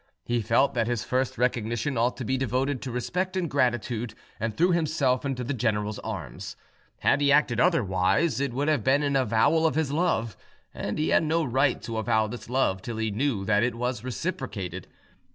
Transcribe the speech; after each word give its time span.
He 0.25 0.41
felt 0.41 0.73
that 0.73 0.87
his 0.87 1.03
first 1.03 1.37
recognition 1.37 1.95
ought 1.95 2.17
to 2.17 2.25
be 2.25 2.35
devoted 2.35 2.81
to 2.81 2.91
respect 2.91 3.37
and 3.37 3.47
gratitude, 3.47 4.15
and 4.39 4.57
threw 4.57 4.71
himself 4.71 5.23
into 5.25 5.43
the 5.43 5.53
general's 5.53 5.99
arms. 5.99 6.55
Had 7.01 7.21
he 7.21 7.31
acted 7.31 7.59
otherwise, 7.59 8.39
it 8.39 8.51
would 8.51 8.67
have 8.67 8.83
been 8.83 9.03
an 9.03 9.15
avowal 9.15 9.67
of 9.67 9.75
his 9.75 9.91
love, 9.91 10.35
and 10.73 10.97
he 10.97 11.09
had 11.09 11.21
no 11.23 11.43
right 11.43 11.79
to 11.83 11.97
avow 11.99 12.25
this 12.25 12.49
love 12.49 12.81
till 12.81 12.97
he 12.97 13.11
knew 13.11 13.45
that 13.45 13.61
it 13.61 13.75
was 13.75 14.03
reciprocated. 14.03 14.87